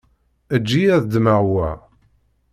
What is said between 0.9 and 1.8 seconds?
ad ddmeɣ wa.